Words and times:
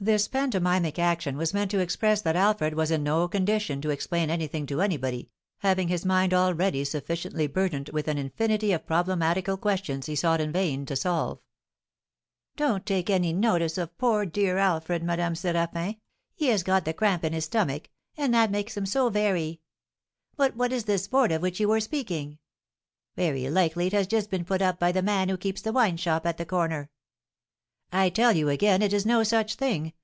This 0.00 0.28
pantomimic 0.28 0.96
action 0.96 1.36
was 1.36 1.52
meant 1.52 1.72
to 1.72 1.80
express 1.80 2.20
that 2.22 2.36
Alfred 2.36 2.74
was 2.74 2.92
in 2.92 3.02
no 3.02 3.26
condition 3.26 3.80
to 3.80 3.90
explain 3.90 4.30
anything 4.30 4.64
to 4.66 4.80
anybody, 4.80 5.28
having 5.56 5.88
his 5.88 6.04
mind 6.04 6.32
already 6.32 6.84
sufficiently 6.84 7.48
burdened 7.48 7.88
with 7.92 8.06
an 8.06 8.16
infinity 8.16 8.70
of 8.70 8.86
problematical 8.86 9.56
questions 9.56 10.06
he 10.06 10.14
sought 10.14 10.40
in 10.40 10.52
vain 10.52 10.86
to 10.86 10.94
solve. 10.94 11.40
"Don't 12.54 12.86
take 12.86 13.10
any 13.10 13.32
notice 13.32 13.76
of 13.76 13.98
poor 13.98 14.24
dear 14.24 14.56
Alfred, 14.56 15.02
Madame 15.02 15.34
Séraphin; 15.34 15.96
he 16.36 16.46
has 16.46 16.62
got 16.62 16.84
the 16.84 16.94
cramp 16.94 17.24
in 17.24 17.32
his 17.32 17.46
stomach, 17.46 17.90
and 18.16 18.32
that 18.32 18.52
makes 18.52 18.76
him 18.76 18.86
so 18.86 19.10
very 19.10 19.62
But 20.36 20.54
what 20.54 20.70
is 20.72 20.84
this 20.84 21.08
board 21.08 21.32
of 21.32 21.42
which 21.42 21.58
you 21.58 21.66
were 21.66 21.80
speaking? 21.80 22.38
Very 23.16 23.50
likely 23.50 23.88
it 23.88 23.92
has 23.94 24.06
just 24.06 24.30
been 24.30 24.44
put 24.44 24.62
up 24.62 24.78
by 24.78 24.92
the 24.92 25.02
man 25.02 25.28
who 25.28 25.36
keeps 25.36 25.60
the 25.60 25.72
wine 25.72 25.96
shop 25.96 26.24
at 26.24 26.36
the 26.36 26.46
corner." 26.46 26.88
"I 27.90 28.10
tell 28.10 28.36
you 28.36 28.50
again 28.50 28.82
it 28.82 28.92
is 28.92 29.06
no 29.06 29.22
such 29.22 29.54
thing. 29.54 29.94